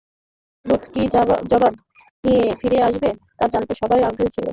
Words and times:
দুত 0.65 0.83
কি 0.93 1.01
জবাব 1.51 1.73
নিয়ে 2.23 2.45
ফিরে 2.59 2.79
আসে 2.87 3.09
তা 3.37 3.45
জানতে 3.53 3.73
সবাই 3.81 4.01
আগ্রহী 4.07 4.29
ছিল। 4.35 4.47